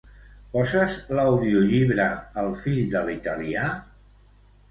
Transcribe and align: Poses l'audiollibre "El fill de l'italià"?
Poses 0.53 0.95
l'audiollibre 1.17 2.07
"El 2.43 2.49
fill 2.63 2.81
de 2.97 3.05
l'italià"? 3.11 3.67